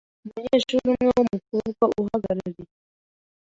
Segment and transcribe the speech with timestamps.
[0.25, 2.73] Umunyeshuri umwe w’umukobwa uhagarariye